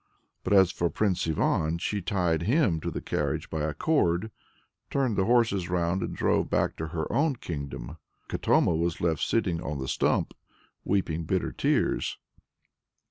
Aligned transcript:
But 0.43 0.53
as 0.53 0.71
for 0.71 0.89
Prince 0.89 1.27
Ivan, 1.27 1.77
she 1.77 2.01
tied 2.01 2.41
him 2.41 2.79
to 2.81 2.89
the 2.89 3.01
carriage 3.03 3.51
by 3.51 3.61
a 3.61 3.75
cord, 3.75 4.31
turned 4.89 5.15
the 5.15 5.25
horses 5.25 5.69
round, 5.69 6.01
and 6.01 6.15
drove 6.15 6.49
back 6.49 6.75
to 6.77 6.87
her 6.87 7.05
own 7.13 7.35
kingdom. 7.35 7.97
Katoma 8.27 8.75
was 8.75 8.99
left 8.99 9.21
sitting 9.21 9.61
on 9.61 9.77
the 9.77 9.87
stump, 9.87 10.33
weeping 10.83 11.25
bitter 11.25 11.51
tears. 11.51 12.17